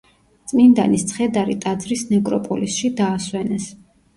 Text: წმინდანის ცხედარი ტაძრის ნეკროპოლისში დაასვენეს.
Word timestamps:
წმინდანის 0.51 1.03
ცხედარი 1.11 1.57
ტაძრის 1.65 2.03
ნეკროპოლისში 2.15 2.93
დაასვენეს. 3.03 3.71